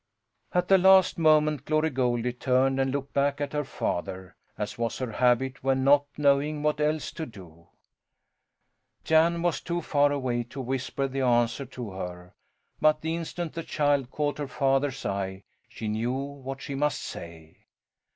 [0.51, 4.97] At the last moment Glory Goldie turned and looked back at her father, as was
[4.97, 7.67] her habit when not knowing what else to do.
[9.03, 12.33] Jan was too far away to whisper the answer to her;
[12.79, 17.67] but the instant the child caught her father's eye she knew what she must say.